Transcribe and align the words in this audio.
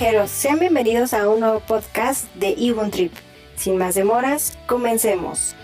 viajeros, 0.00 0.30
sean 0.30 0.58
bienvenidos 0.58 1.12
a 1.12 1.28
un 1.28 1.40
nuevo 1.40 1.60
podcast 1.60 2.34
de 2.36 2.54
Ibon 2.56 2.90
Trip. 2.90 3.12
Sin 3.54 3.76
más 3.76 3.94
demoras, 3.94 4.56
comencemos. 4.66 5.54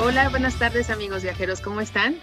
Hola, 0.00 0.28
buenas 0.30 0.58
tardes 0.58 0.90
amigos 0.90 1.22
viajeros, 1.22 1.60
¿cómo 1.60 1.80
están? 1.80 2.16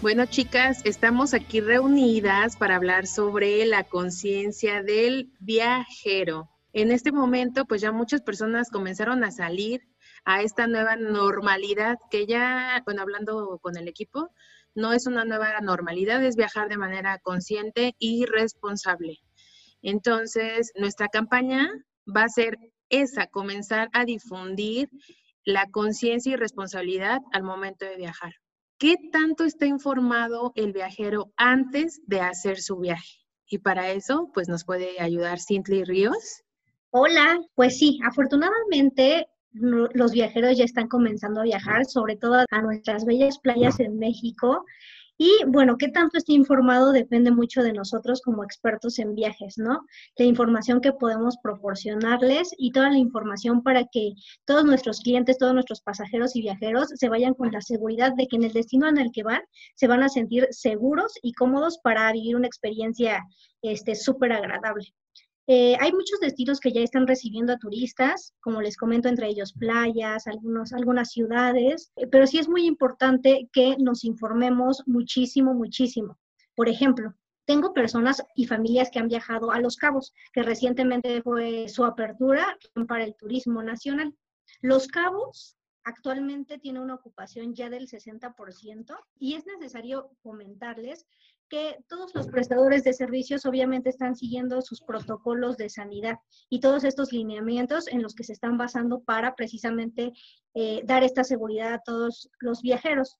Bueno, 0.00 0.26
chicas, 0.26 0.80
estamos 0.82 1.32
aquí 1.32 1.60
reunidas 1.60 2.56
para 2.56 2.74
hablar 2.74 3.06
sobre 3.06 3.64
la 3.66 3.84
conciencia 3.84 4.82
del 4.82 5.30
viajero. 5.38 6.50
En 6.72 6.90
este 6.90 7.12
momento, 7.12 7.66
pues 7.66 7.80
ya 7.80 7.92
muchas 7.92 8.20
personas 8.20 8.68
comenzaron 8.68 9.22
a 9.22 9.30
salir 9.30 9.91
a 10.24 10.42
esta 10.42 10.66
nueva 10.66 10.96
normalidad 10.96 11.96
que 12.10 12.26
ya, 12.26 12.82
bueno, 12.84 13.02
hablando 13.02 13.58
con 13.60 13.76
el 13.76 13.88
equipo, 13.88 14.30
no 14.74 14.92
es 14.92 15.06
una 15.06 15.24
nueva 15.24 15.60
normalidad, 15.60 16.24
es 16.24 16.36
viajar 16.36 16.68
de 16.68 16.78
manera 16.78 17.18
consciente 17.18 17.94
y 17.98 18.24
responsable. 18.26 19.18
Entonces, 19.82 20.72
nuestra 20.76 21.08
campaña 21.08 21.70
va 22.06 22.24
a 22.24 22.28
ser 22.28 22.56
esa, 22.88 23.26
comenzar 23.26 23.88
a 23.92 24.04
difundir 24.04 24.88
la 25.44 25.68
conciencia 25.70 26.32
y 26.32 26.36
responsabilidad 26.36 27.18
al 27.32 27.42
momento 27.42 27.84
de 27.84 27.96
viajar. 27.96 28.32
¿Qué 28.78 28.96
tanto 29.12 29.44
está 29.44 29.66
informado 29.66 30.52
el 30.54 30.72
viajero 30.72 31.32
antes 31.36 32.00
de 32.06 32.20
hacer 32.20 32.60
su 32.60 32.78
viaje? 32.78 33.20
Y 33.46 33.58
para 33.58 33.90
eso, 33.90 34.30
pues 34.32 34.48
nos 34.48 34.64
puede 34.64 35.00
ayudar 35.00 35.38
Cintley 35.40 35.84
Ríos. 35.84 36.42
Hola, 36.90 37.40
pues 37.54 37.78
sí, 37.78 37.98
afortunadamente 38.04 39.26
los 39.52 40.12
viajeros 40.12 40.56
ya 40.56 40.64
están 40.64 40.88
comenzando 40.88 41.40
a 41.40 41.44
viajar, 41.44 41.84
sobre 41.84 42.16
todo 42.16 42.44
a 42.50 42.62
nuestras 42.62 43.04
bellas 43.04 43.38
playas 43.38 43.80
en 43.80 43.98
México. 43.98 44.64
Y 45.18 45.30
bueno, 45.46 45.76
qué 45.78 45.88
tanto 45.88 46.18
esté 46.18 46.32
informado 46.32 46.90
depende 46.90 47.30
mucho 47.30 47.62
de 47.62 47.72
nosotros 47.72 48.22
como 48.22 48.42
expertos 48.42 48.98
en 48.98 49.14
viajes, 49.14 49.56
¿no? 49.56 49.86
La 50.16 50.24
información 50.24 50.80
que 50.80 50.92
podemos 50.92 51.36
proporcionarles 51.42 52.50
y 52.58 52.72
toda 52.72 52.90
la 52.90 52.98
información 52.98 53.62
para 53.62 53.84
que 53.84 54.14
todos 54.46 54.64
nuestros 54.64 55.00
clientes, 55.00 55.38
todos 55.38 55.54
nuestros 55.54 55.80
pasajeros 55.82 56.34
y 56.34 56.42
viajeros 56.42 56.88
se 56.94 57.08
vayan 57.08 57.34
con 57.34 57.52
la 57.52 57.60
seguridad 57.60 58.14
de 58.16 58.26
que 58.26 58.36
en 58.36 58.44
el 58.44 58.52
destino 58.52 58.88
en 58.88 58.98
el 58.98 59.12
que 59.12 59.22
van 59.22 59.42
se 59.76 59.86
van 59.86 60.02
a 60.02 60.08
sentir 60.08 60.48
seguros 60.50 61.12
y 61.22 61.34
cómodos 61.34 61.78
para 61.84 62.10
vivir 62.10 62.34
una 62.34 62.48
experiencia 62.48 63.22
este 63.60 63.94
súper 63.94 64.32
agradable. 64.32 64.92
Eh, 65.54 65.76
hay 65.80 65.92
muchos 65.92 66.18
destinos 66.18 66.60
que 66.60 66.72
ya 66.72 66.80
están 66.80 67.06
recibiendo 67.06 67.52
a 67.52 67.58
turistas, 67.58 68.32
como 68.40 68.62
les 68.62 68.74
comento, 68.74 69.10
entre 69.10 69.28
ellos 69.28 69.52
playas, 69.52 70.24
algunas 70.26 71.10
ciudades, 71.10 71.92
eh, 71.96 72.06
pero 72.06 72.26
sí 72.26 72.38
es 72.38 72.48
muy 72.48 72.64
importante 72.64 73.50
que 73.52 73.76
nos 73.78 74.02
informemos 74.04 74.82
muchísimo, 74.86 75.52
muchísimo. 75.52 76.18
Por 76.56 76.70
ejemplo, 76.70 77.12
tengo 77.44 77.74
personas 77.74 78.22
y 78.34 78.46
familias 78.46 78.90
que 78.90 78.98
han 78.98 79.08
viajado 79.08 79.50
a 79.50 79.60
Los 79.60 79.76
Cabos, 79.76 80.14
que 80.32 80.42
recientemente 80.42 81.20
fue 81.20 81.68
su 81.68 81.84
apertura 81.84 82.56
para 82.88 83.04
el 83.04 83.14
turismo 83.14 83.62
nacional. 83.62 84.16
Los 84.62 84.88
Cabos 84.88 85.58
actualmente 85.84 86.58
tiene 86.58 86.80
una 86.80 86.94
ocupación 86.94 87.54
ya 87.54 87.70
del 87.70 87.88
60% 87.88 88.96
y 89.18 89.34
es 89.34 89.46
necesario 89.46 90.10
comentarles 90.22 91.06
que 91.48 91.84
todos 91.86 92.14
los 92.14 92.28
prestadores 92.28 92.82
de 92.82 92.94
servicios 92.94 93.44
obviamente 93.44 93.90
están 93.90 94.16
siguiendo 94.16 94.62
sus 94.62 94.80
protocolos 94.80 95.58
de 95.58 95.68
sanidad 95.68 96.18
y 96.48 96.60
todos 96.60 96.84
estos 96.84 97.12
lineamientos 97.12 97.88
en 97.88 98.02
los 98.02 98.14
que 98.14 98.24
se 98.24 98.32
están 98.32 98.56
basando 98.56 99.02
para 99.02 99.34
precisamente 99.34 100.12
eh, 100.54 100.80
dar 100.84 101.04
esta 101.04 101.24
seguridad 101.24 101.74
a 101.74 101.82
todos 101.84 102.30
los 102.40 102.62
viajeros. 102.62 103.18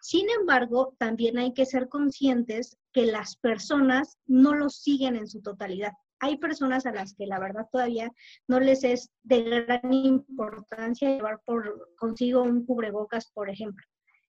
Sin 0.00 0.30
embargo, 0.30 0.94
también 0.98 1.38
hay 1.38 1.54
que 1.54 1.66
ser 1.66 1.88
conscientes 1.88 2.76
que 2.92 3.06
las 3.06 3.36
personas 3.36 4.16
no 4.26 4.54
los 4.54 4.76
siguen 4.76 5.16
en 5.16 5.26
su 5.26 5.42
totalidad. 5.42 5.92
Hay 6.22 6.36
personas 6.36 6.86
a 6.86 6.92
las 6.92 7.14
que 7.14 7.26
la 7.26 7.40
verdad 7.40 7.66
todavía 7.72 8.08
no 8.46 8.60
les 8.60 8.84
es 8.84 9.10
de 9.24 9.42
gran 9.42 9.92
importancia 9.92 11.10
llevar 11.10 11.40
por 11.44 11.90
consigo 11.96 12.42
un 12.42 12.64
cubrebocas, 12.64 13.32
por 13.32 13.50
ejemplo. 13.50 13.84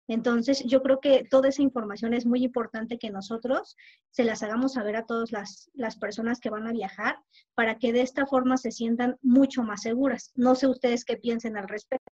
Entonces, 0.07 0.63
yo 0.65 0.81
creo 0.81 0.99
que 0.99 1.23
toda 1.29 1.49
esa 1.49 1.61
información 1.61 2.15
es 2.15 2.25
muy 2.25 2.43
importante 2.43 2.97
que 2.97 3.11
nosotros 3.11 3.77
se 4.09 4.23
las 4.23 4.41
hagamos 4.41 4.73
saber 4.73 4.95
a 4.95 5.05
todas 5.05 5.31
las, 5.31 5.69
las, 5.75 5.95
personas 5.97 6.39
que 6.39 6.49
van 6.49 6.65
a 6.67 6.73
viajar 6.73 7.19
para 7.53 7.77
que 7.77 7.93
de 7.93 8.01
esta 8.01 8.25
forma 8.25 8.57
se 8.57 8.71
sientan 8.71 9.17
mucho 9.21 9.61
más 9.61 9.83
seguras. 9.83 10.31
No 10.33 10.55
sé 10.55 10.65
ustedes 10.65 11.05
qué 11.05 11.17
piensen 11.17 11.57
al 11.57 11.69
respecto. 11.69 12.11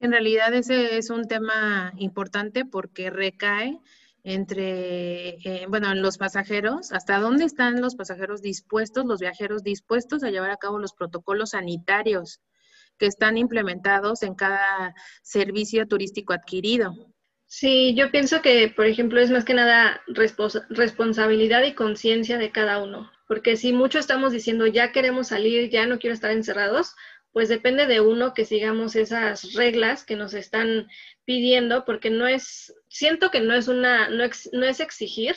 En 0.00 0.12
realidad 0.12 0.52
ese 0.52 0.98
es 0.98 1.08
un 1.08 1.24
tema 1.24 1.94
importante 1.96 2.66
porque 2.66 3.08
recae 3.08 3.80
entre, 4.28 5.38
eh, 5.42 5.66
bueno, 5.70 5.90
en 5.90 6.02
los 6.02 6.18
pasajeros, 6.18 6.92
hasta 6.92 7.18
dónde 7.18 7.46
están 7.46 7.80
los 7.80 7.96
pasajeros 7.96 8.42
dispuestos, 8.42 9.06
los 9.06 9.20
viajeros 9.20 9.62
dispuestos 9.62 10.22
a 10.22 10.30
llevar 10.30 10.50
a 10.50 10.58
cabo 10.58 10.78
los 10.78 10.92
protocolos 10.92 11.50
sanitarios 11.50 12.40
que 12.98 13.06
están 13.06 13.38
implementados 13.38 14.22
en 14.22 14.34
cada 14.34 14.94
servicio 15.22 15.88
turístico 15.88 16.34
adquirido. 16.34 16.94
Sí, 17.46 17.94
yo 17.94 18.10
pienso 18.10 18.42
que, 18.42 18.68
por 18.68 18.84
ejemplo, 18.84 19.18
es 19.18 19.30
más 19.30 19.46
que 19.46 19.54
nada 19.54 20.02
responsabilidad 20.68 21.62
y 21.62 21.72
conciencia 21.72 22.36
de 22.36 22.52
cada 22.52 22.82
uno, 22.82 23.10
porque 23.26 23.56
si 23.56 23.72
mucho 23.72 23.98
estamos 23.98 24.32
diciendo 24.32 24.66
ya 24.66 24.92
queremos 24.92 25.28
salir, 25.28 25.70
ya 25.70 25.86
no 25.86 25.98
quiero 25.98 26.12
estar 26.12 26.32
encerrados, 26.32 26.94
pues 27.38 27.48
depende 27.48 27.86
de 27.86 28.00
uno 28.00 28.34
que 28.34 28.44
sigamos 28.44 28.96
esas 28.96 29.52
reglas 29.52 30.04
que 30.04 30.16
nos 30.16 30.34
están 30.34 30.88
pidiendo, 31.24 31.84
porque 31.84 32.10
no 32.10 32.26
es, 32.26 32.74
siento 32.88 33.30
que 33.30 33.38
no 33.38 33.54
es 33.54 33.68
una, 33.68 34.08
no, 34.08 34.24
no 34.54 34.66
es 34.66 34.80
exigir, 34.80 35.36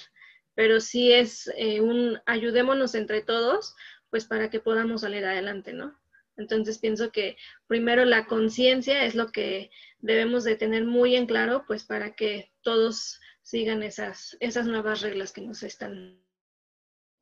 pero 0.56 0.79
sí 0.79 1.13
es 1.13 1.53
eh, 1.56 1.79
un 1.79 2.19
ayudémonos 2.25 2.95
entre 2.95 3.22
todos, 3.22 3.75
pues 4.09 4.25
para 4.25 4.50
que 4.50 4.59
podamos 4.59 5.01
salir 5.01 5.23
adelante, 5.25 5.73
¿no? 5.73 5.95
Entonces 6.38 6.79
pienso 6.79 7.11
que 7.11 7.38
primero 7.67 8.03
la 8.03 8.25
conciencia 8.25 9.06
es 9.06 9.13
lo 9.13 9.31
que 9.31 9.69
debemos 10.00 10.44
de 10.44 10.56
tener 10.56 10.85
muy 10.85 11.16
en 11.16 11.28
claro, 11.28 11.66
pues 11.67 11.84
para 11.84 12.16
que 12.16 12.51
todos 12.63 13.19
sigan 13.44 13.84
esas, 13.84 14.35
esas 14.40 14.66
nuevas 14.66 15.01
reglas 15.01 15.31
que 15.31 15.41
nos 15.41 15.61
están. 15.61 16.19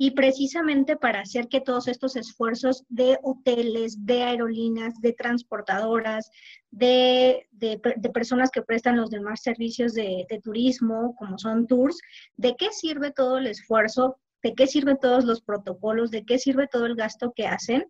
Y 0.01 0.11
precisamente 0.11 0.95
para 0.95 1.19
hacer 1.19 1.49
que 1.49 1.61
todos 1.61 1.87
estos 1.87 2.15
esfuerzos 2.15 2.85
de 2.87 3.19
hoteles, 3.21 4.05
de 4.05 4.23
aerolíneas, 4.23 4.99
de 5.01 5.13
transportadoras, 5.13 6.31
de, 6.71 7.47
de, 7.51 7.77
personas 8.13 8.49
que 8.49 8.61
prestan 8.61 8.95
los 8.95 9.09
demás 9.09 9.41
servicios 9.43 9.93
de, 9.93 10.25
turismo, 10.41 11.15
como 11.17 11.37
son 11.37 11.67
tours, 11.67 11.99
¿de 12.37 12.55
qué 12.55 12.71
sirve 12.71 13.11
todo 13.11 13.37
el 13.37 13.47
esfuerzo? 13.47 14.17
¿De 14.41 14.55
qué 14.55 14.67
sirven 14.67 14.97
todos 14.99 15.25
los 15.25 15.41
protocolos? 15.41 16.11
¿De 16.11 16.23
qué 16.23 16.39
sirve 16.39 16.67
todo 16.67 16.85
el 16.85 16.95
gasto 16.95 17.33
que 17.35 17.45
hacen? 17.45 17.85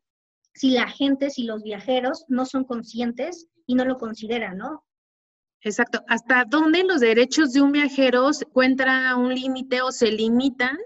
si 0.54 0.72
la 0.72 0.90
gente, 0.90 1.30
si 1.30 1.44
los 1.44 1.64
viajeros 1.64 2.26
no 2.28 2.46
son 2.46 2.66
conscientes 2.66 3.48
y 3.66 3.76
no 3.76 3.86
lo 3.86 3.98
consideran, 3.98 4.58
¿no? 4.58 4.84
Exacto. 5.62 6.02
¿Hasta 6.08 6.46
dónde 6.46 6.84
los 6.84 7.00
derechos 7.00 7.54
de 7.54 7.62
un 7.62 7.72
viajero 7.72 8.30
encuentran 8.30 9.18
un 9.18 9.34
límite 9.34 9.82
o 9.82 9.92
se 9.92 10.12
limitan 10.12 10.78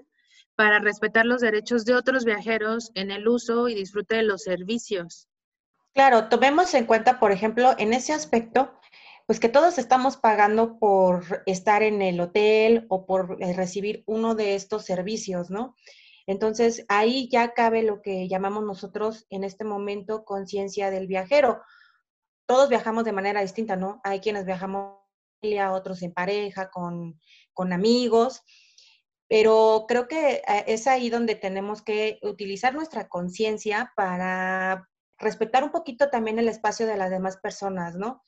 para 0.64 0.80
respetar 0.80 1.26
los 1.26 1.42
derechos 1.42 1.84
de 1.84 1.94
otros 1.94 2.24
viajeros 2.24 2.94
en 2.96 3.12
el 3.12 3.28
uso 3.28 3.68
y 3.68 3.76
disfrute 3.76 4.16
de 4.16 4.24
los 4.24 4.44
servicios? 4.44 5.28
Claro, 5.94 6.30
tomemos 6.30 6.74
en 6.74 6.86
cuenta, 6.86 7.20
por 7.20 7.34
ejemplo, 7.34 7.76
en 7.78 7.92
ese 7.92 8.14
aspecto, 8.14 8.72
pues 9.28 9.42
que 9.42 9.50
todos 9.50 9.78
estamos 9.78 10.16
pagando 10.16 10.80
por 10.80 11.44
estar 11.48 11.84
en 11.84 12.02
el 12.02 12.18
hotel 12.22 12.86
o 12.88 13.06
por 13.06 13.36
eh, 13.42 13.52
recibir 13.52 14.06
uno 14.08 14.36
de 14.36 14.56
estos 14.56 14.86
servicios, 14.86 15.50
¿no? 15.50 15.76
Entonces, 16.28 16.86
ahí 16.88 17.28
ya 17.30 17.54
cabe 17.54 17.84
lo 17.84 18.02
que 18.02 18.30
llamamos 18.30 18.64
nosotros 18.64 19.26
en 19.30 19.44
este 19.44 19.66
momento 19.66 20.24
conciencia 20.24 20.92
del 20.92 21.08
viajero. 21.08 21.62
Todos 22.46 22.70
viajamos 22.70 23.04
de 23.04 23.12
manera 23.12 23.42
distinta, 23.42 23.76
¿no? 23.76 24.00
Hay 24.06 24.22
quienes 24.22 24.46
viajamos 24.46 24.94
en 24.94 25.42
familia, 25.42 25.74
otros 25.74 26.02
en 26.04 26.14
pareja, 26.14 26.70
con, 26.70 27.20
con 27.52 27.74
amigos, 27.74 28.44
pero 29.34 29.86
creo 29.88 30.08
que 30.08 30.44
eh, 30.48 30.64
es 30.68 30.86
ahí 30.86 31.10
donde 31.10 31.34
tenemos 31.34 31.82
que 31.82 32.20
utilizar 32.22 32.76
nuestra 32.76 33.10
conciencia 33.10 33.92
para 33.96 34.88
respetar 35.18 35.64
un 35.64 35.72
poquito 35.72 36.12
también 36.12 36.38
el 36.38 36.48
espacio 36.48 36.86
de 36.86 36.98
las 36.98 37.10
demás 37.10 37.38
personas, 37.38 37.96
¿no? 37.96 38.22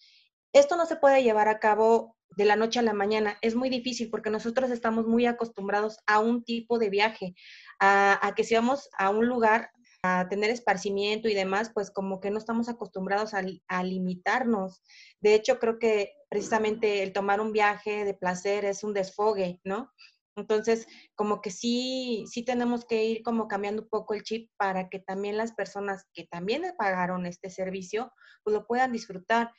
Esto 0.51 0.75
no 0.75 0.87
se 0.87 0.95
puede 0.95 1.21
llevar 1.21 1.47
a 1.47 1.59
cabo 1.59 2.17
de 2.35 2.45
la 2.45 2.55
noche 2.55 2.79
a 2.79 2.81
la 2.81 2.93
mañana. 2.93 3.37
Es 3.43 3.53
muy 3.53 3.69
difícil 3.69 4.09
porque 4.09 4.31
nosotros 4.31 4.71
estamos 4.71 5.05
muy 5.05 5.27
acostumbrados 5.27 5.99
a 6.07 6.17
un 6.17 6.43
tipo 6.43 6.79
de 6.79 6.89
viaje, 6.89 7.35
a, 7.79 8.33
que 8.35 8.43
si 8.43 8.55
vamos 8.55 8.89
a 8.97 9.11
un 9.11 9.27
lugar 9.27 9.69
a 10.01 10.27
tener 10.27 10.49
esparcimiento 10.49 11.29
y 11.29 11.35
demás, 11.35 11.69
pues 11.71 11.91
como 11.91 12.19
que 12.19 12.31
no 12.31 12.39
estamos 12.39 12.67
acostumbrados 12.67 13.35
a, 13.35 13.83
limitarnos. 13.83 14.81
De 15.21 15.35
hecho, 15.35 15.59
creo 15.59 15.77
que 15.77 16.13
precisamente 16.29 17.03
el 17.03 17.13
tomar 17.13 17.41
un 17.41 17.51
viaje 17.51 18.05
de 18.05 18.15
placer 18.15 18.65
es 18.65 18.83
un 18.83 18.95
desfogue, 18.95 19.59
¿no? 19.63 19.91
Entonces, 20.35 20.87
como 21.15 21.41
que 21.41 21.51
sí, 21.51 22.25
sí 22.29 22.43
tenemos 22.43 22.85
que 22.85 23.05
ir 23.05 23.23
como 23.23 23.47
cambiando 23.47 23.83
un 23.83 23.89
poco 23.89 24.13
el 24.13 24.23
chip 24.23 24.51
para 24.57 24.89
que 24.89 24.99
también 24.99 25.37
las 25.37 25.53
personas 25.53 26.05
que 26.13 26.25
también 26.25 26.63
pagaron 26.77 27.25
este 27.25 27.49
servicio, 27.49 28.11
pues 28.43 28.53
lo 28.53 28.67
puedan 28.67 28.91
disfrutar. 28.91 29.51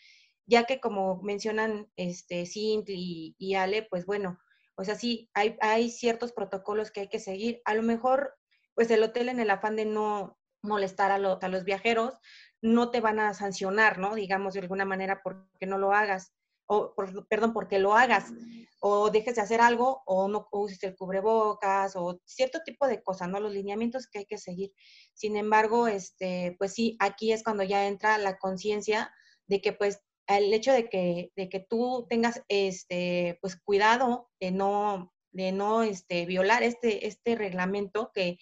ya 0.49 0.65
que 0.65 0.81
como 0.81 1.21
mencionan 1.23 1.91
este, 1.97 2.47
Cint 2.47 2.89
y, 2.89 3.55
Ale, 3.55 3.83
pues 3.91 4.07
bueno, 4.07 4.39
o 4.77 4.85
sea, 4.85 4.95
sí, 4.95 5.29
hay, 5.35 5.57
hay 5.61 5.91
ciertos 5.91 6.33
protocolos 6.33 6.91
que 6.91 7.01
hay 7.01 7.09
que 7.09 7.19
seguir. 7.19 7.61
A 7.65 7.75
lo 7.75 7.83
mejor, 7.83 8.35
pues 8.75 8.91
el 8.91 9.03
hotel 9.03 9.29
en 9.29 9.41
el 9.41 9.51
afán 9.51 9.77
de 9.77 9.87
no 9.87 10.39
molestar 10.63 11.11
a, 11.11 11.17
a 11.17 11.49
los 11.49 11.65
viajeros, 11.65 12.15
no 12.63 12.91
te 12.91 13.01
van 13.01 13.21
a 13.21 13.35
sancionar, 13.35 13.99
¿no? 13.99 14.15
Digamos 14.15 14.55
de 14.55 14.61
alguna 14.61 14.85
manera 14.85 15.21
porque 15.23 15.67
no 15.67 15.79
lo 15.79 15.93
hagas 15.93 16.33
o 16.67 16.95
perdón, 17.29 17.53
porque 17.53 17.79
lo 17.79 17.95
hagas, 17.95 18.33
o 18.81 19.11
dejes 19.11 19.37
de 19.37 19.43
hacer 19.43 19.61
algo, 19.61 20.03
o 20.07 20.29
no 20.29 20.49
uses 20.53 20.83
el 20.83 20.97
cubrebocas, 20.97 21.97
o 21.97 22.21
cierto 22.25 22.61
tipo 22.65 22.87
de 22.87 23.03
cosas, 23.03 23.29
¿no? 23.29 23.41
Los 23.41 23.53
lineamientos 23.53 24.07
que 24.09 24.21
hay 24.21 24.27
que 24.27 24.39
seguir. 24.39 24.73
Sin 25.15 25.37
embargo, 25.37 25.89
este, 25.89 26.55
pues 26.59 26.75
sí, 26.75 26.97
aquí 27.01 27.33
es 27.33 27.43
cuando 27.43 27.63
ya 27.63 27.87
entra 27.87 28.19
la 28.19 28.39
conciencia 28.39 29.13
de 29.47 29.61
que, 29.61 29.73
pues, 29.73 30.01
el 30.27 30.53
hecho 30.53 30.73
de 30.73 30.89
que, 30.89 31.33
de 31.37 31.49
que 31.49 31.61
tú 31.61 32.07
tengas, 32.09 32.43
este, 32.49 33.39
pues, 33.41 33.57
cuidado 33.57 34.29
de 34.41 34.51
no, 34.51 35.13
de 35.31 35.53
no, 35.53 35.83
este, 35.83 36.27
violar 36.27 36.63
este, 36.63 37.07
este 37.07 37.37
reglamento 37.37 38.11
que, 38.13 38.39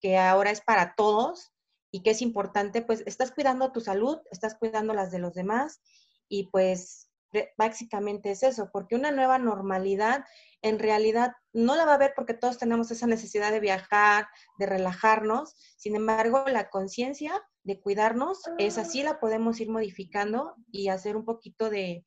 que 0.00 0.16
ahora 0.16 0.50
es 0.50 0.60
para 0.60 0.94
todos 0.96 1.52
y 1.90 2.02
que 2.02 2.10
es 2.10 2.22
importante, 2.22 2.82
pues, 2.82 3.02
estás 3.06 3.32
cuidando 3.32 3.72
tu 3.72 3.80
salud, 3.80 4.18
estás 4.30 4.54
cuidando 4.54 4.94
las 4.94 5.10
de 5.10 5.18
los 5.18 5.34
demás 5.34 5.80
y 6.28 6.48
pues 6.50 7.07
básicamente 7.56 8.30
es 8.30 8.42
eso, 8.42 8.70
porque 8.72 8.94
una 8.94 9.10
nueva 9.10 9.38
normalidad 9.38 10.24
en 10.62 10.78
realidad 10.78 11.32
no 11.52 11.76
la 11.76 11.84
va 11.84 11.94
a 11.94 11.98
ver 11.98 12.12
porque 12.16 12.34
todos 12.34 12.58
tenemos 12.58 12.90
esa 12.90 13.06
necesidad 13.06 13.52
de 13.52 13.60
viajar, 13.60 14.26
de 14.58 14.66
relajarnos. 14.66 15.54
Sin 15.76 15.94
embargo, 15.94 16.44
la 16.48 16.70
conciencia 16.70 17.32
de 17.62 17.80
cuidarnos, 17.80 18.40
es 18.58 18.78
así 18.78 19.02
la 19.02 19.20
podemos 19.20 19.60
ir 19.60 19.68
modificando 19.68 20.54
y 20.72 20.88
hacer 20.88 21.16
un 21.16 21.24
poquito 21.24 21.68
de, 21.70 22.04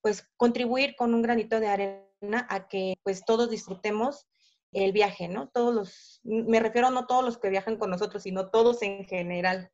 pues, 0.00 0.28
contribuir 0.36 0.94
con 0.96 1.12
un 1.12 1.22
granito 1.22 1.58
de 1.58 1.66
arena 1.66 2.46
a 2.48 2.68
que, 2.68 2.94
pues, 3.02 3.24
todos 3.24 3.50
disfrutemos 3.50 4.28
el 4.72 4.92
viaje, 4.92 5.28
¿no? 5.28 5.48
Todos 5.48 5.74
los, 5.74 6.20
me 6.22 6.60
refiero 6.60 6.90
no 6.90 7.06
todos 7.06 7.24
los 7.24 7.38
que 7.38 7.50
viajan 7.50 7.78
con 7.78 7.90
nosotros, 7.90 8.22
sino 8.22 8.50
todos 8.50 8.82
en 8.82 9.04
general. 9.06 9.70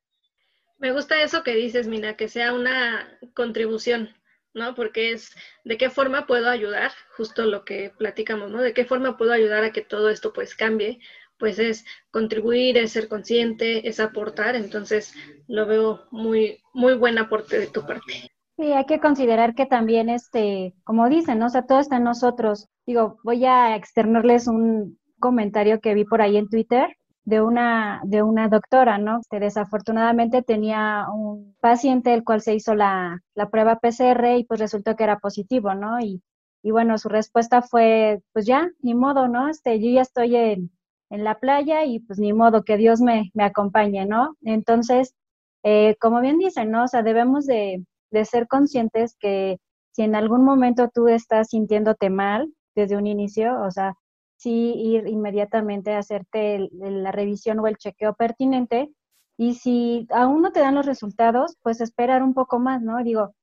Me 0.79 0.93
gusta 0.93 1.23
eso 1.23 1.43
que 1.43 1.55
dices, 1.55 1.87
Mina, 1.87 2.17
que 2.17 2.29
sea 2.29 2.53
una 2.53 3.19
contribución, 3.35 4.09
¿no? 4.55 4.75
Porque 4.75 5.13
es 5.13 5.35
de 5.65 5.77
qué 5.77 5.91
forma 5.91 6.27
puedo 6.27 6.49
ayudar, 6.49 6.93
justo 7.17 7.45
lo 7.45 7.65
que 7.65 7.93
platicamos, 7.97 8.51
¿no? 8.51 8.61
De 8.61 8.75
qué 8.75 8.85
forma 8.85 9.17
puedo 9.17 9.33
ayudar 9.33 9.65
a 9.65 9.73
que 9.73 9.83
todo 9.83 10.11
esto 10.11 10.33
pues 10.33 10.55
cambie, 10.55 11.01
pues 11.39 11.59
es 11.59 11.85
contribuir, 12.11 12.79
es 12.79 12.93
ser 12.93 13.09
consciente, 13.09 13.89
es 13.89 14.01
aportar, 14.01 14.55
entonces 14.55 15.15
lo 15.49 15.67
veo 15.67 16.07
muy, 16.11 16.63
muy 16.73 16.95
buen 16.95 17.19
aporte 17.19 17.59
de 17.59 17.67
tu 17.67 17.85
parte. 17.85 18.31
Sí, 18.57 18.73
hay 18.73 18.85
que 18.87 19.01
considerar 19.01 19.55
que 19.55 19.67
también, 19.67 20.09
este, 20.09 20.75
como 20.85 21.09
dicen, 21.09 21.39
¿no? 21.39 21.47
o 21.47 21.49
sea, 21.49 21.67
todo 21.67 21.81
está 21.81 21.97
en 21.97 22.05
nosotros. 22.05 22.69
Digo, 22.87 23.19
voy 23.25 23.45
a 23.45 23.75
externarles 23.75 24.47
un 24.47 24.99
comentario 25.19 25.81
que 25.81 25.95
vi 25.95 26.05
por 26.05 26.23
ahí 26.23 26.37
en 26.37 26.49
Twitter 26.49 26.97
de 27.25 27.41
una, 27.41 28.01
de 28.05 28.23
una 28.23 28.49
doctora, 28.49 28.99
¿no? 28.99 29.21
Que 29.31 29.41
desafortunadamente 29.41 30.43
tenía 30.43 31.07
un 31.13 31.55
paciente 31.61 32.15
el 32.15 32.25
cual 32.25 32.41
se 32.43 32.55
hizo 32.55 32.75
la, 32.75 33.21
la 33.35 33.49
prueba 33.51 33.79
PCR 33.79 34.39
y 34.39 34.45
pues 34.45 34.61
resultó 34.61 34.97
que 34.97 35.05
era 35.05 35.19
positivo, 35.19 35.75
¿no? 35.75 36.01
Y, 36.01 36.23
y, 36.63 36.71
bueno, 36.71 36.99
su 36.99 37.09
respuesta 37.09 37.63
fue, 37.63 38.21
pues 38.33 38.47
ya, 38.47 38.71
ni 38.81 38.95
modo, 38.95 39.29
¿no? 39.29 39.49
Este, 39.49 39.81
yo 39.81 39.91
ya 39.91 40.03
estoy 40.03 40.37
en, 40.37 40.71
en 41.11 41.25
la 41.25 41.39
playa 41.39 41.85
y 41.85 42.01
pues 42.01 42.19
ni 42.19 42.33
modo, 42.33 42.65
que 42.65 42.77
Dios 42.77 43.01
me, 43.01 43.31
me 43.35 43.45
acompañe, 43.45 44.07
¿no? 44.07 44.37
Entonces, 44.43 45.15
eh, 45.65 45.97
como 46.01 46.21
bien 46.21 46.39
dicen, 46.39 46.71
¿no? 46.71 46.85
O 46.85 46.89
sea, 46.89 47.03
debemos 47.03 47.47
de, 47.47 47.85
de 48.11 48.25
ser 48.25 48.49
conscientes 48.49 49.17
que 49.19 49.59
si 49.93 50.03
en 50.03 50.15
algún 50.15 50.45
momento 50.45 50.89
tú 50.93 51.09
estás 51.09 51.49
sintiéndote 51.51 52.11
mal 52.11 52.53
desde 52.75 52.97
un 52.97 53.07
inicio, 53.07 53.61
o 53.63 53.71
sea, 53.71 53.95
sí 54.43 54.75
ir 54.75 55.07
inmediatamente 55.07 55.93
a 55.93 55.99
hacerte 55.99 56.69
la 56.73 57.13
revisión 57.13 57.61
o 57.61 57.67
el 57.69 57.77
chequeo 57.77 58.15
pertinente. 58.15 58.93
Y 59.39 59.55
si 59.55 60.07
aún 60.11 60.43
no 60.43 60.53
te 60.53 60.61
dan 60.61 60.75
los 60.75 60.87
resultados, 60.87 61.57
pues 61.63 61.81
esperar 61.81 62.23
un 62.23 62.35
poco 62.35 62.59
más, 62.59 62.83
¿no? 62.83 63.03
Digo, 63.03 63.35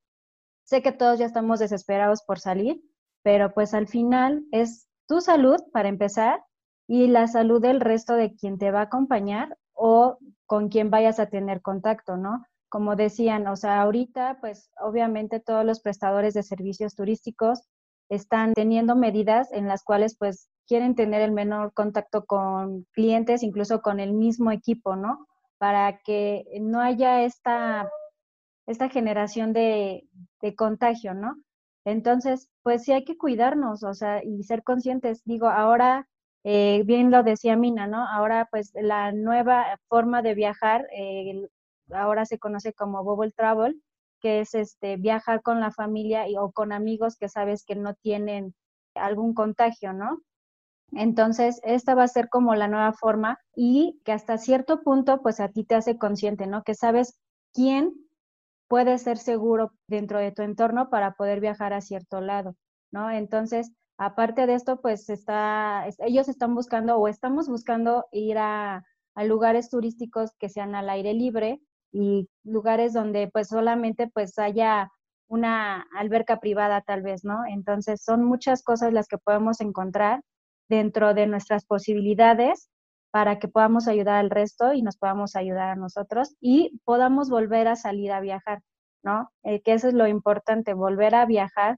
sé 0.63 0.81
que 0.81 0.91
todos 0.91 1.17
ya 1.17 1.25
estamos 1.25 1.59
desesperados 1.59 2.23
por 2.23 2.39
salir, 2.39 2.81
pero 3.23 3.53
pues 3.53 3.73
al 3.73 3.87
final 3.87 4.43
es 4.51 4.87
tu 5.07 5.21
salud 5.21 5.57
para 5.73 5.89
empezar 5.89 6.43
y 6.87 7.07
la 7.07 7.27
salud 7.27 7.61
del 7.61 7.81
resto 7.81 8.13
de 8.15 8.35
quien 8.35 8.57
te 8.57 8.71
va 8.71 8.81
a 8.81 8.83
acompañar 8.83 9.57
o 9.73 10.17
con 10.45 10.69
quien 10.69 10.89
vayas 10.89 11.19
a 11.19 11.27
tener 11.27 11.61
contacto, 11.61 12.17
¿no? 12.17 12.45
Como 12.69 12.95
decían, 12.95 13.47
o 13.47 13.55
sea, 13.55 13.81
ahorita 13.81 14.37
pues 14.41 14.69
obviamente 14.81 15.39
todos 15.39 15.65
los 15.65 15.81
prestadores 15.81 16.33
de 16.33 16.43
servicios 16.43 16.95
turísticos 16.95 17.61
están 18.09 18.53
teniendo 18.53 18.95
medidas 18.95 19.51
en 19.51 19.67
las 19.67 19.83
cuales 19.83 20.17
pues 20.17 20.49
quieren 20.69 20.95
tener 20.95 21.21
el 21.21 21.31
menor 21.31 21.73
contacto 21.73 22.25
con 22.25 22.85
clientes, 22.93 23.41
incluso 23.43 23.81
con 23.81 23.99
el 23.99 24.13
mismo 24.13 24.51
equipo, 24.51 24.95
¿no? 24.95 25.27
Para 25.57 25.97
que 26.03 26.45
no 26.61 26.79
haya 26.79 27.23
esta, 27.23 27.89
esta 28.67 28.89
generación 28.89 29.51
de, 29.51 30.07
contagio, 30.55 31.15
¿no? 31.15 31.35
Entonces, 31.85 32.49
pues 32.63 32.83
sí 32.83 32.93
hay 32.93 33.03
que 33.03 33.17
cuidarnos, 33.17 33.83
o 33.83 33.93
sea, 33.95 34.23
y 34.23 34.43
ser 34.43 34.63
conscientes. 34.63 35.23
Digo, 35.25 35.47
ahora, 35.47 36.07
eh, 36.43 36.83
bien 36.85 37.09
lo 37.11 37.23
decía 37.23 37.55
Mina, 37.55 37.87
¿no? 37.87 38.07
Ahora, 38.07 38.47
pues 38.51 38.71
la 38.75 39.11
nueva 39.11 39.79
forma 39.87 40.21
de 40.21 40.35
viajar, 40.35 40.85
eh, 40.95 41.47
ahora 41.91 42.25
se 42.25 42.37
conoce 42.37 42.73
como 42.73 43.03
Bubble 43.03 43.31
Travel, 43.31 43.81
que 44.21 44.41
es 44.41 44.53
este 44.53 44.97
viajar 44.97 45.41
con 45.41 45.59
la 45.59 45.71
familia 45.71 46.27
y, 46.29 46.37
o 46.37 46.51
con 46.51 46.71
amigos 46.73 47.17
que 47.17 47.29
sabes 47.29 47.65
que 47.65 47.75
no 47.75 47.95
tienen 47.95 48.53
algún 48.93 49.33
contagio, 49.33 49.93
¿no? 49.93 50.21
Entonces, 50.93 51.59
esta 51.63 51.95
va 51.95 52.03
a 52.03 52.07
ser 52.07 52.29
como 52.29 52.55
la 52.55 52.67
nueva 52.67 52.93
forma 52.93 53.39
y 53.55 53.99
que 54.03 54.11
hasta 54.11 54.37
cierto 54.37 54.81
punto, 54.81 55.21
pues 55.21 55.39
a 55.39 55.49
ti 55.49 55.63
te 55.63 55.75
hace 55.75 55.97
consciente, 55.97 56.47
¿no? 56.47 56.63
Que 56.63 56.75
sabes 56.75 57.19
quién 57.53 57.93
puede 58.67 58.97
ser 58.97 59.17
seguro 59.17 59.71
dentro 59.87 60.19
de 60.19 60.31
tu 60.31 60.41
entorno 60.41 60.89
para 60.89 61.13
poder 61.13 61.39
viajar 61.39 61.73
a 61.73 61.81
cierto 61.81 62.21
lado, 62.21 62.55
¿no? 62.91 63.09
Entonces, 63.09 63.71
aparte 63.97 64.47
de 64.47 64.55
esto, 64.55 64.81
pues 64.81 65.09
está, 65.09 65.87
ellos 65.99 66.29
están 66.29 66.55
buscando 66.55 66.97
o 66.97 67.07
estamos 67.07 67.49
buscando 67.49 68.05
ir 68.11 68.37
a, 68.37 68.83
a 69.15 69.23
lugares 69.23 69.69
turísticos 69.69 70.31
que 70.39 70.49
sean 70.49 70.75
al 70.75 70.89
aire 70.89 71.13
libre, 71.13 71.61
y 71.91 72.29
lugares 72.43 72.93
donde 72.93 73.29
pues 73.31 73.47
solamente 73.49 74.09
pues 74.13 74.37
haya 74.37 74.91
una 75.27 75.85
alberca 75.95 76.39
privada 76.39 76.81
tal 76.81 77.01
vez, 77.01 77.23
¿no? 77.23 77.45
Entonces 77.47 78.03
son 78.03 78.23
muchas 78.23 78.63
cosas 78.63 78.93
las 78.93 79.07
que 79.07 79.17
podemos 79.17 79.61
encontrar 79.61 80.21
dentro 80.69 81.13
de 81.13 81.27
nuestras 81.27 81.65
posibilidades 81.65 82.69
para 83.11 83.39
que 83.39 83.47
podamos 83.47 83.87
ayudar 83.87 84.15
al 84.15 84.29
resto 84.29 84.73
y 84.73 84.81
nos 84.81 84.97
podamos 84.97 85.35
ayudar 85.35 85.69
a 85.69 85.75
nosotros 85.75 86.35
y 86.39 86.79
podamos 86.85 87.29
volver 87.29 87.67
a 87.67 87.75
salir 87.75 88.11
a 88.11 88.21
viajar, 88.21 88.61
¿no? 89.03 89.31
Eh, 89.43 89.61
que 89.61 89.73
eso 89.73 89.87
es 89.87 89.93
lo 89.93 90.07
importante, 90.07 90.73
volver 90.73 91.15
a 91.15 91.25
viajar 91.25 91.77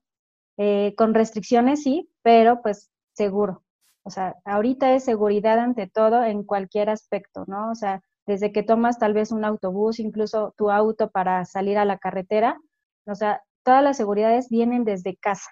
eh, 0.58 0.94
con 0.98 1.14
restricciones, 1.14 1.84
sí, 1.84 2.10
pero 2.22 2.62
pues 2.62 2.92
seguro. 3.14 3.64
O 4.04 4.10
sea, 4.10 4.36
ahorita 4.46 4.94
es 4.94 5.06
seguridad 5.06 5.60
ante 5.60 5.88
todo 5.88 6.24
en 6.24 6.44
cualquier 6.44 6.90
aspecto, 6.90 7.46
¿no? 7.48 7.72
O 7.72 7.76
sea, 7.76 8.02
desde 8.26 8.52
que 8.52 8.64
tomas 8.64 9.00
tal 9.00 9.14
vez 9.14 9.32
un 9.32 9.46
autobús, 9.46 10.00
incluso 10.00 10.54
tu 10.58 10.72
auto 10.72 11.10
para 11.12 11.46
salir 11.46 11.78
a 11.78 11.86
la 11.86 11.98
carretera. 11.98 12.60
O 13.06 13.16
sea, 13.16 13.42
todas 13.64 13.84
las 13.84 13.98
seguridades 13.98 14.50
vienen 14.50 14.84
desde 14.86 15.16
casa. 15.18 15.50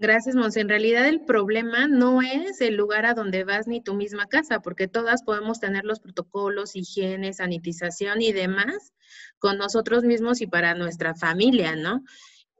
Gracias, 0.00 0.36
Monse. 0.36 0.60
En 0.60 0.68
realidad 0.68 1.08
el 1.08 1.24
problema 1.24 1.88
no 1.88 2.22
es 2.22 2.60
el 2.60 2.76
lugar 2.76 3.04
a 3.04 3.14
donde 3.14 3.42
vas 3.42 3.66
ni 3.66 3.82
tu 3.82 3.94
misma 3.94 4.26
casa, 4.26 4.60
porque 4.60 4.86
todas 4.86 5.24
podemos 5.24 5.58
tener 5.58 5.84
los 5.84 5.98
protocolos, 5.98 6.76
higiene, 6.76 7.32
sanitización 7.32 8.22
y 8.22 8.32
demás 8.32 8.92
con 9.40 9.58
nosotros 9.58 10.04
mismos 10.04 10.40
y 10.40 10.46
para 10.46 10.74
nuestra 10.74 11.16
familia, 11.16 11.74
¿no? 11.74 12.04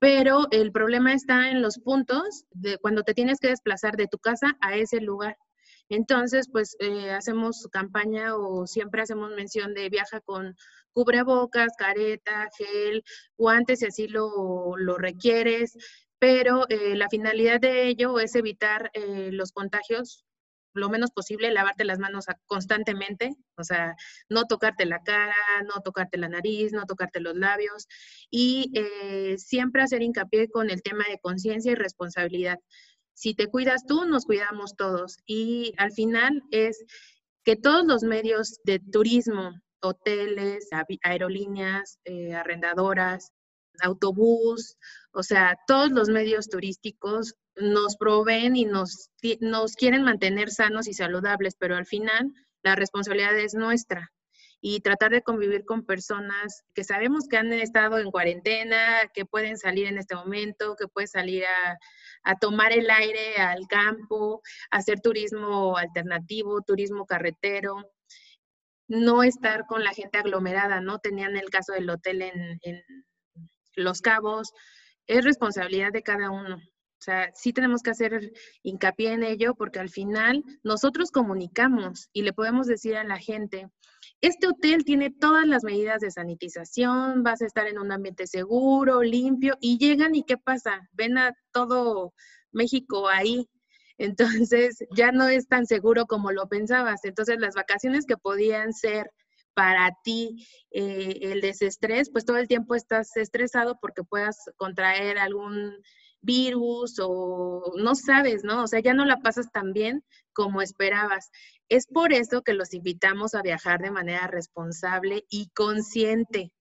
Pero 0.00 0.49
el 0.50 0.73
problema 0.73 1.12
está 1.14 1.50
en 1.50 1.62
los 1.62 1.78
puntos 1.78 2.45
de 2.50 2.76
cuando 2.78 3.04
te 3.04 3.14
tienes 3.14 3.38
que 3.38 3.49
desplazar 3.49 3.97
de 3.97 4.09
tu 4.09 4.18
casa 4.18 4.57
a 4.61 4.75
ese 4.76 5.00
lugar. 5.00 5.37
Entonces, 5.88 6.49
pues 6.50 6.76
eh, 6.80 7.12
hacemos 7.12 7.68
campaña 7.73 8.37
o 8.37 8.66
siempre 8.66 9.02
hacemos 9.02 9.30
mención 9.35 9.75
de 9.75 9.88
viaja 9.88 10.21
con 10.21 10.54
cubrebocas, 10.92 11.73
careta, 11.78 12.49
gel, 12.57 13.04
guantes 13.37 13.78
si 13.78 13.87
así 13.87 14.09
lo, 14.09 14.76
lo 14.76 14.99
requieres, 14.99 15.76
pero 16.19 16.67
eh, 16.69 16.97
la 16.97 17.09
finalidad 17.09 17.61
de 17.61 17.89
ello 17.89 18.19
es 18.21 18.35
evitar 18.35 18.91
eh, 18.95 19.31
los 19.33 19.53
contagios 19.53 20.25
lo 20.75 20.91
menos 20.91 21.11
posible, 21.11 21.51
lavarte 21.51 21.85
las 21.85 21.99
manos 21.99 22.27
constantemente, 22.47 23.35
o 23.57 23.65
sea, 23.65 23.97
no 24.29 24.45
tocarte 24.45 24.85
la 24.87 25.03
cara, 25.03 25.35
no 25.67 25.81
tocarte 25.83 26.19
la 26.19 26.29
nariz, 26.29 26.73
no 26.73 26.85
tocarte 26.85 27.19
los 27.21 27.35
labios 27.35 27.89
y 28.31 28.73
siempre 29.39 29.83
hacer 29.83 30.03
hincapié 30.03 30.49
con 30.49 30.71
el 30.71 30.83
tema 30.83 31.05
de 31.09 31.19
conciencia 31.19 31.73
y 31.73 31.75
responsabilidad 31.75 32.59
si 33.19 33.35
te 33.35 33.49
cuidas 33.49 33.85
tú, 33.85 34.05
nos 34.05 34.27
cuidamos 34.27 34.77
todos. 34.77 35.17
Y 35.27 35.75
al 35.77 35.91
final 35.91 36.45
es 36.53 36.85
que 37.45 37.57
todos 37.57 37.85
los 37.85 38.05
medios 38.05 38.61
de 38.63 38.79
turismo, 38.79 39.61
hoteles, 39.81 40.69
aerolíneas, 41.03 41.99
eh, 42.05 42.33
arrendadoras, 42.33 43.33
autobús, 43.81 44.77
o 45.12 45.23
sea, 45.23 45.57
todos 45.67 45.91
los 45.91 46.09
medios 46.09 46.49
turísticos 46.49 47.35
nos 47.57 47.97
proveen 47.97 48.57
y 48.57 48.65
nos, 48.65 49.11
nos 49.41 49.75
quieren 49.75 50.03
mantener 50.03 50.50
sanos 50.50 50.87
y 50.87 50.95
saludables, 50.95 51.55
pero 51.59 51.77
al 51.77 51.87
final 51.87 52.33
la 52.62 52.77
responsabilidad 52.77 53.38
es 53.38 53.55
nuestra 53.55 54.12
y 54.61 54.81
tratar 54.81 55.12
de 55.12 55.23
convivir 55.23 55.65
con 55.65 55.85
personas 55.85 56.65
que 56.75 56.83
sabemos 56.83 57.29
que 57.29 57.37
han 57.37 57.53
estado 57.53 57.99
en 57.99 58.11
cuarentena, 58.11 59.09
que 59.15 59.25
pueden 59.25 59.57
salir 59.57 59.87
en 59.87 59.99
este 59.99 60.17
momento, 60.17 60.75
que 60.77 60.88
pueden 60.88 61.09
salir 61.09 61.45
a, 61.45 61.79
tomar 62.41 62.73
el 62.73 62.91
aire 62.91 63.37
al 63.37 63.67
campo, 63.69 64.43
hacer 64.71 65.00
turismo 65.00 65.79
alternativo, 65.79 66.61
turismo 66.61 67.07
carretero, 67.07 67.77
no 68.88 69.23
estar 69.23 69.65
con 69.67 69.83
la 69.83 69.93
gente 69.93 70.19
aglomerada, 70.19 70.81
¿no? 70.81 70.99
Tenían 70.99 71.37
el 71.37 71.49
caso 71.49 71.73
del 71.73 71.88
hotel 71.88 72.23
en, 72.23 72.59
en 72.62 72.83
Los 73.77 74.03
Cabos, 74.03 74.53
es 75.09 75.25
responsabilidad 75.25 75.93
de 75.93 76.03
cada 76.03 76.31
uno. 76.31 76.57
O 76.57 77.00
sea, 77.00 77.31
sí 77.35 77.53
tenemos 77.53 77.83
que 77.83 77.91
hacer 77.91 78.33
hincapié 78.62 79.12
en 79.12 79.23
ello 79.23 79.55
porque 79.55 79.79
al 79.79 79.88
final 79.88 80.43
nosotros 80.65 81.11
comunicamos 81.11 82.09
y 82.12 82.23
le 82.23 82.33
podemos 82.33 82.67
decir 82.67 82.97
a 82.97 83.05
la 83.05 83.19
gente, 83.19 83.69
este 84.21 84.49
hotel 84.49 84.85
tiene 84.85 85.11
todas 85.11 85.47
las 85.47 85.62
medidas 85.62 86.00
de 86.00 86.11
sanitización, 86.11 87.23
vas 87.23 87.41
a 87.41 87.47
estar 87.47 87.69
en 87.69 87.79
un 87.79 87.93
ambiente 87.93 88.27
seguro, 88.27 89.03
limpio, 89.03 89.57
y 89.61 89.79
llegan 89.79 90.17
y 90.17 90.25
¿qué 90.25 90.37
pasa? 90.38 90.88
Ven 90.93 91.19
a 91.19 91.35
todo 91.53 92.12
México 92.50 93.09
ahí. 93.09 93.49
Entonces 93.97 94.79
ya 94.95 95.12
no 95.12 95.29
es 95.29 95.47
tan 95.49 95.67
seguro 95.67 96.07
como 96.07 96.33
lo 96.33 96.49
pensabas. 96.49 97.05
Entonces 97.05 97.38
las 97.38 97.55
vacaciones 97.55 98.07
que 98.07 98.17
podían 98.17 98.73
ser 98.73 99.11
para 99.55 99.90
ti 100.05 100.47
eh, 100.71 101.19
el 101.23 101.40
desestrés, 101.40 102.11
pues 102.11 102.25
todo 102.25 102.37
el 102.37 102.49
tiempo 102.49 102.75
estás 102.75 103.17
estresado 103.17 103.78
porque 103.81 104.05
puedas 104.05 104.37
contraer 104.57 105.19
algún 105.19 105.75
virus 106.21 106.99
o 107.00 107.73
no 107.76 107.95
sabes, 107.95 108.45
¿no? 108.45 108.64
O 108.64 108.67
sea, 108.67 108.81
ya 108.81 108.95
no 108.95 109.05
la 109.05 109.21
pasas 109.21 109.50
tan 109.52 109.73
bien 109.73 110.05
como 110.33 110.62
esperabas. 110.62 111.31
Es 111.69 111.87
por 111.87 112.12
eso 112.12 112.43
que 112.43 112.55
los 112.55 112.75
invitamos 112.75 113.35
a 113.35 113.43
viajar 113.43 113.81
de 113.81 113.90
manera 113.90 114.26
responsable 114.26 115.25
y 115.31 115.50
consciente. 115.55 116.52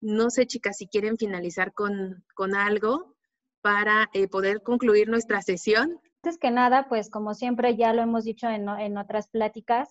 No 0.00 0.30
sé, 0.30 0.46
chicas, 0.46 0.76
si 0.78 0.86
quieren 0.86 1.16
finalizar 1.16 1.72
con, 1.72 2.24
algo 2.56 3.16
para 3.60 4.08
eh, 4.12 4.28
poder 4.28 4.62
concluir 4.62 5.08
nuestra 5.08 5.42
sesión. 5.42 6.00
Antes 6.22 6.38
que 6.38 6.50
nada, 6.50 6.88
pues 6.88 7.10
como 7.10 7.34
siempre 7.34 7.76
ya 7.76 7.92
lo 7.92 8.02
hemos 8.02 8.24
dicho 8.24 8.48
en, 8.48 8.68
en 8.68 8.96
otras 8.96 9.28
pláticas, 9.28 9.88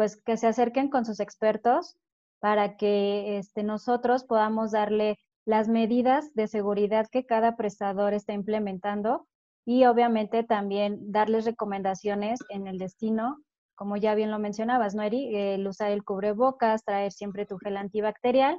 pues 0.00 0.16
que 0.16 0.38
se 0.38 0.46
acerquen 0.46 0.88
con 0.88 1.04
sus 1.04 1.20
expertos 1.20 1.94
para 2.38 2.78
que 2.78 3.36
este, 3.36 3.62
nosotros 3.62 4.24
podamos 4.24 4.70
darle 4.70 5.18
las 5.44 5.68
medidas 5.68 6.32
de 6.32 6.48
seguridad 6.48 7.06
que 7.12 7.26
cada 7.26 7.54
prestador 7.54 8.14
está 8.14 8.32
implementando 8.32 9.28
y 9.66 9.84
obviamente 9.84 10.42
también 10.42 11.12
darles 11.12 11.44
recomendaciones 11.44 12.40
en 12.48 12.66
el 12.66 12.78
destino, 12.78 13.44
como 13.74 13.98
ya 13.98 14.14
bien 14.14 14.30
lo 14.30 14.38
mencionabas, 14.38 14.94
¿no, 14.94 15.02
Eri? 15.02 15.36
El 15.36 15.68
usar 15.68 15.90
el 15.90 16.02
cubrebocas, 16.02 16.82
traer 16.82 17.12
siempre 17.12 17.44
tu 17.44 17.58
gel 17.58 17.76
antibacterial 17.76 18.58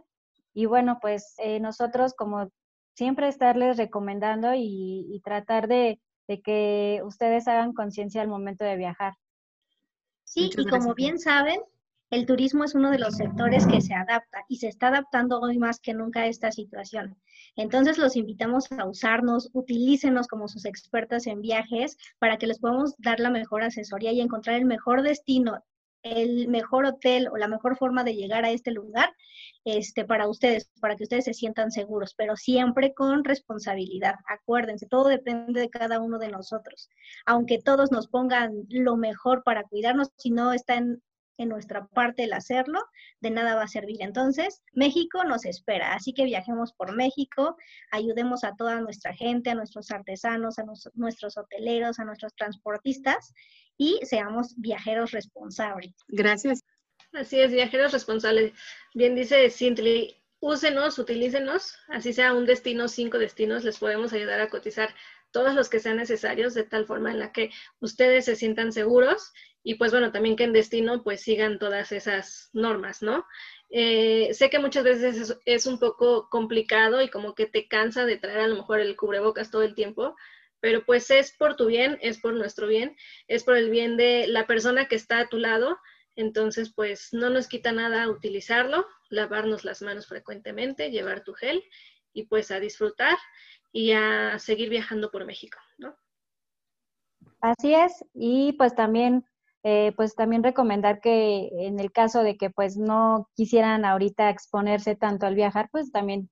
y 0.54 0.68
bueno, 0.68 1.00
pues 1.02 1.34
eh, 1.40 1.60
nosotros 1.60 2.14
como 2.14 2.52
siempre 2.94 3.28
estarles 3.28 3.78
recomendando 3.78 4.54
y, 4.54 5.20
tratar 5.26 5.68
de 5.68 6.00
que 6.46 7.02
ustedes 7.04 7.48
hagan 7.48 7.74
conciencia 7.74 8.22
al 8.22 8.28
momento 8.28 8.64
de 8.64 8.78
viajar. 8.78 9.16
Sí, 10.34 10.50
y 10.58 10.66
como 10.66 10.94
bien 10.94 11.20
saben, 11.20 11.60
el 12.10 12.26
turismo 12.26 12.64
es 12.64 12.74
uno 12.74 12.90
de 12.90 13.00
los 13.00 13.18
sectores 13.18 13.68
que 13.68 13.82
se 13.82 13.94
adapta 13.94 14.46
y 14.48 14.60
se 14.60 14.70
está 14.70 14.88
adaptando 14.88 15.42
hoy 15.42 15.58
más 15.58 15.82
que 15.82 15.94
nunca 15.94 16.22
a 16.22 16.28
esta 16.28 16.54
situación. 16.54 17.18
Entonces 17.58 17.98
los 17.98 18.16
invitamos 18.16 18.72
a 18.72 18.88
usarnos, 18.88 19.50
utilícenos 19.52 20.28
como 20.28 20.48
sus 20.48 20.64
expertas 20.64 21.28
en 21.28 21.42
viajes 21.42 21.98
para 22.18 22.38
que 22.38 22.48
les 22.48 22.60
podamos 22.60 22.96
dar 22.98 23.20
la 23.20 23.30
mejor 23.30 23.64
asesoría 23.64 24.14
y 24.14 24.22
encontrar 24.22 24.56
el 24.56 24.64
mejor 24.64 25.02
destino, 25.02 25.66
el 26.04 26.48
mejor 26.48 26.86
hotel 26.86 27.28
o 27.32 27.38
la 27.38 27.48
mejor 27.48 27.78
forma 27.78 28.04
de 28.04 28.16
llegar 28.16 28.46
a 28.46 28.52
este 28.52 28.72
lugar 28.72 29.14
este, 29.64 30.06
para 30.06 30.28
ustedes, 30.28 30.72
para 30.80 30.96
que 30.96 31.04
ustedes 31.04 31.26
se 31.26 31.34
sientan 31.34 31.72
seguros, 31.72 32.14
pero 32.18 32.36
siempre 32.36 32.94
con 32.94 33.24
responsabilidad. 33.24 34.16
Acuérdense, 34.28 34.88
todo 34.88 35.08
depende 35.08 35.60
de 35.60 35.70
cada 35.70 36.00
uno 36.00 36.18
de 36.18 36.30
nosotros. 36.30 36.90
Aunque 37.26 37.60
todos 37.60 37.92
nos 37.92 38.08
pongan 38.08 38.66
lo 38.70 38.98
mejor 38.98 39.44
para 39.44 39.64
cuidarnos, 39.64 40.10
si 40.18 40.32
no 40.32 40.54
está 40.54 40.76
en 40.76 41.02
en 41.38 41.50
nuestra 41.50 41.88
parte 41.88 42.24
el 42.24 42.34
hacerlo, 42.34 42.80
de 43.20 43.32
nada 43.32 43.56
va 43.56 43.64
a 43.64 43.68
servir. 43.68 43.98
Entonces, 44.00 44.62
México 44.74 45.24
nos 45.24 45.46
espera, 45.46 45.94
así 45.94 46.14
que 46.14 46.26
viajemos 46.26 46.74
por 46.74 46.96
México, 46.96 47.58
ayudemos 47.92 48.44
a 48.44 48.56
toda 48.56 48.80
nuestra 48.82 49.14
gente, 49.14 49.50
a 49.50 49.56
nuestros 49.56 49.92
artesanos, 49.92 50.60
a 50.60 50.66
nuestros 50.94 51.38
hoteleros, 51.38 52.00
a 52.00 52.06
nuestros 52.06 52.36
transportistas 52.36 53.34
y 53.78 54.00
seamos 54.04 54.54
viajeros 54.58 55.12
responsables. 55.12 55.94
Gracias. 56.08 56.64
Así 57.14 57.40
es, 57.40 57.52
viajeros 57.52 57.92
responsables. 57.92 58.54
Bien 58.94 59.16
dice 59.16 59.50
Cintly, 59.50 60.16
úsenos, 60.40 60.98
utilícenos, 60.98 61.78
así 61.90 62.14
sea 62.14 62.34
un 62.34 62.46
destino, 62.46 62.88
cinco 62.88 63.18
destinos, 63.18 63.64
les 63.64 63.80
podemos 63.80 64.14
ayudar 64.14 64.40
a 64.40 64.50
cotizar 64.50 64.94
todos 65.32 65.54
los 65.54 65.70
que 65.70 65.80
sean 65.80 65.98
necesarios 65.98 66.54
de 66.54 66.64
tal 66.64 66.86
forma 66.86 67.12
en 67.12 67.20
la 67.20 67.32
que 67.32 67.52
ustedes 67.80 68.26
se 68.26 68.36
sientan 68.36 68.72
seguros 68.72 69.32
y 69.64 69.76
pues 69.76 69.92
bueno, 69.92 70.12
también 70.12 70.36
que 70.36 70.44
en 70.44 70.54
destino 70.54 71.04
pues 71.04 71.22
sigan 71.22 71.60
todas 71.60 71.92
esas 71.92 72.50
normas, 72.54 73.02
¿no? 73.02 73.26
Eh, 73.70 74.34
sé 74.34 74.50
que 74.50 74.60
muchas 74.60 74.84
veces 74.84 75.38
es, 75.46 75.66
un 75.66 75.80
poco 75.80 76.30
complicado 76.30 77.02
y 77.02 77.10
como 77.10 77.36
que 77.36 77.46
te 77.46 77.68
cansa 77.68 78.06
de 78.06 78.18
traer 78.18 78.40
a 78.42 78.48
lo 78.48 78.56
mejor 78.56 78.80
el 78.80 78.96
cubrebocas 78.96 79.52
todo 79.52 79.64
el 79.64 79.76
tiempo, 79.76 80.16
pero 80.60 80.84
pues 80.86 81.10
es 81.12 81.32
por 81.32 81.56
tu 81.56 81.68
bien, 81.68 81.98
es 82.02 82.20
por 82.20 82.34
nuestro 82.34 82.68
bien, 82.68 82.98
es 83.28 83.44
por 83.44 83.56
el 83.56 83.70
bien 83.70 83.98
de 83.98 84.28
la 84.28 84.48
persona 84.48 84.88
que 84.88 84.96
está 84.96 85.20
a 85.20 85.30
tu 85.30 85.38
lado, 85.38 85.78
entonces 86.16 86.74
pues 86.74 87.10
no 87.14 87.30
nos 87.30 87.48
quita 87.48 87.72
nada 87.72 88.10
utilizarlo, 88.10 88.86
lavarnos 89.10 89.64
las 89.64 89.82
manos 89.82 90.08
frecuentemente, 90.08 90.92
llevar 90.92 91.24
tu 91.24 91.34
gel 91.34 91.64
y 92.14 92.26
pues 92.26 92.52
a 92.52 92.60
disfrutar 92.60 93.18
y 93.72 93.92
a 93.92 94.38
seguir 94.40 94.70
viajando 94.70 95.12
por 95.12 95.26
México, 95.26 95.60
¿no? 95.78 95.96
Así 97.40 97.74
es, 97.74 98.04
y 98.14 98.54
pues 98.54 98.76
también 98.76 99.26
eh, 99.64 99.94
pues 99.96 100.16
también 100.16 100.44
recomendar 100.44 101.02
que 101.02 101.50
en 101.54 101.80
el 101.80 101.92
caso 101.92 102.24
de 102.24 102.36
que 102.36 102.50
pues 102.50 102.78
no 102.78 103.30
quisieran 103.36 103.86
ahorita 103.86 104.30
exponerse 104.30 104.96
tanto 104.96 105.28
al 105.28 105.36
viajar, 105.36 105.70
pues 105.72 105.92
también 105.92 106.32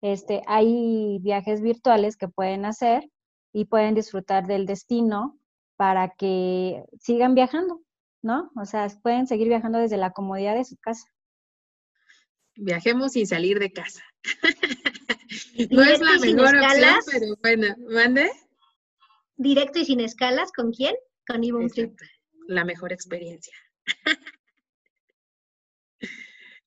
este, 0.00 0.42
hay 0.46 1.18
viajes 1.20 1.60
virtuales 1.60 2.16
que 2.16 2.28
pueden 2.28 2.64
hacer 2.64 3.10
y 3.52 3.66
pueden 3.66 3.94
disfrutar 3.94 4.46
del 4.46 4.64
destino 4.64 5.38
para 5.76 6.14
que 6.16 6.84
sigan 6.98 7.34
viajando, 7.34 7.82
¿no? 8.22 8.50
O 8.56 8.64
sea, 8.64 8.88
pueden 9.02 9.26
seguir 9.26 9.48
viajando 9.48 9.78
desde 9.78 9.98
la 9.98 10.12
comodidad 10.12 10.54
de 10.54 10.64
su 10.64 10.76
casa. 10.78 11.04
Viajemos 12.56 13.12
sin 13.12 13.26
salir 13.26 13.58
de 13.58 13.72
casa. 13.72 14.02
no 15.70 15.82
es 15.82 16.00
la 16.00 16.18
mejor 16.18 16.56
opción, 16.56 16.98
pero 17.10 17.26
bueno, 17.42 17.74
¿mande? 17.90 18.30
Directo 19.36 19.80
y 19.80 19.84
sin 19.84 20.00
escalas, 20.00 20.50
¿con 20.52 20.72
quién? 20.72 20.94
Con 21.26 21.44
Ivonne 21.44 21.68
Trip 21.68 21.94
la 22.50 22.64
mejor 22.64 22.92
experiencia. 22.92 23.54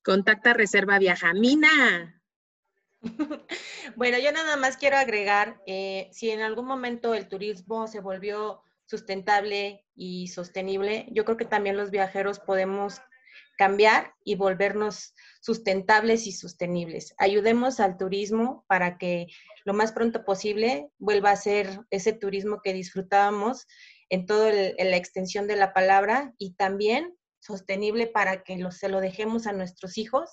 Contacta 0.03 0.53
Reserva 0.53 0.99
Viajamina. 0.99 2.21
Bueno, 3.97 4.17
yo 4.17 4.31
nada 4.31 4.55
más 4.55 4.77
quiero 4.77 4.95
agregar, 4.97 5.61
eh, 5.67 6.09
si 6.13 6.29
en 6.31 6.39
algún 6.39 6.65
momento 6.65 7.13
el 7.13 7.27
turismo 7.27 7.85
se 7.85 7.99
volvió 7.99 8.63
sustentable 8.85 9.85
y 9.93 10.29
sostenible, 10.29 11.07
yo 11.11 11.25
creo 11.25 11.35
que 11.35 11.43
también 11.45 11.75
los 11.75 11.91
viajeros 11.91 12.39
podemos 12.39 13.01
cambiar 13.57 14.13
y 14.23 14.35
volvernos 14.35 15.13
sustentables 15.41 16.27
y 16.27 16.31
sostenibles. 16.31 17.13
Ayudemos 17.17 17.79
al 17.79 17.97
turismo 17.97 18.65
para 18.67 18.97
que 18.97 19.27
lo 19.65 19.73
más 19.73 19.91
pronto 19.91 20.23
posible 20.25 20.89
vuelva 20.97 21.31
a 21.31 21.35
ser 21.35 21.81
ese 21.89 22.13
turismo 22.13 22.61
que 22.63 22.73
disfrutábamos 22.73 23.67
en 24.13 24.27
toda 24.27 24.51
la 24.51 24.95
extensión 24.95 25.47
de 25.47 25.55
la 25.55 25.73
palabra 25.73 26.35
y 26.37 26.53
también 26.53 27.17
sostenible 27.39 28.05
para 28.05 28.43
que 28.43 28.63
se 28.69 28.87
lo 28.87 29.01
dejemos 29.01 29.47
a 29.47 29.53
nuestros 29.53 29.97
hijos, 29.97 30.29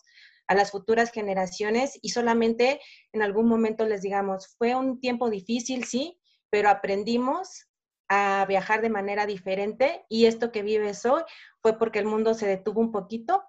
a 0.49 0.55
las 0.55 0.71
futuras 0.71 1.11
generaciones 1.11 1.99
y 2.03 2.11
solamente 2.11 2.79
en 3.15 3.23
algún 3.23 3.49
momento 3.49 3.87
les 3.87 4.03
digamos, 4.03 4.55
fue 4.59 4.75
un 4.75 5.01
tiempo 5.01 5.31
difícil, 5.31 5.85
sí, 5.85 6.21
pero 6.51 6.69
aprendimos 6.69 7.69
a 8.11 8.45
viajar 8.47 8.83
de 8.83 8.91
manera 8.91 9.25
diferente 9.25 10.05
y 10.11 10.27
esto 10.27 10.53
que 10.53 10.63
vives 10.63 11.07
hoy 11.07 11.23
fue 11.63 11.79
porque 11.79 12.01
el 12.01 12.05
mundo 12.07 12.35
se 12.35 12.47
detuvo 12.47 12.83
un 12.83 12.93
poquito 12.93 13.45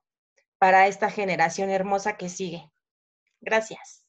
para 0.59 0.87
esta 0.87 1.09
generación 1.09 1.69
hermosa 1.69 2.15
que 2.15 2.29
sigue. 2.29 2.71
Gracias. 3.41 4.00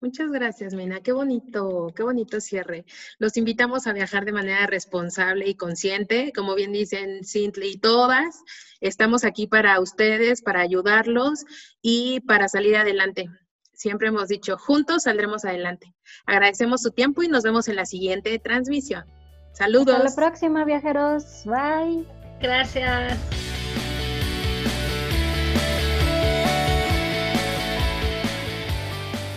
Muchas 0.00 0.30
gracias, 0.30 0.74
Mena. 0.74 1.00
Qué 1.00 1.12
bonito, 1.12 1.92
qué 1.96 2.02
bonito 2.02 2.40
cierre. 2.40 2.84
Los 3.18 3.36
invitamos 3.38 3.86
a 3.86 3.94
viajar 3.94 4.26
de 4.26 4.32
manera 4.32 4.66
responsable 4.66 5.48
y 5.48 5.54
consciente. 5.54 6.32
Como 6.34 6.54
bien 6.54 6.72
dicen 6.72 7.24
Cintley 7.24 7.72
y 7.72 7.78
todas, 7.78 8.42
estamos 8.80 9.24
aquí 9.24 9.46
para 9.46 9.80
ustedes, 9.80 10.42
para 10.42 10.60
ayudarlos 10.60 11.44
y 11.80 12.20
para 12.20 12.48
salir 12.48 12.76
adelante. 12.76 13.30
siempre 13.72 14.08
hemos 14.08 14.28
dicho, 14.28 14.56
juntos 14.56 15.02
saldremos 15.04 15.44
adelante. 15.44 15.94
Agradecemos 16.26 16.82
su 16.82 16.92
tiempo 16.92 17.22
y 17.22 17.28
nos 17.28 17.42
vemos 17.42 17.68
en 17.68 17.76
la 17.76 17.86
siguiente 17.86 18.38
transmisión. 18.38 19.04
Saludos. 19.52 19.94
Hasta 19.94 20.10
la 20.10 20.28
próxima, 20.28 20.64
viajeros. 20.64 21.44
Bye. 21.44 22.04
Gracias. 22.40 23.18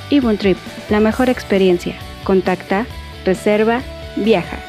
Ibun 0.09 0.37
Trip, 0.37 0.57
la 0.89 0.99
mejor 0.99 1.29
experiencia. 1.29 1.95
Contacta, 2.23 2.85
reserva, 3.25 3.81
viaja. 4.15 4.68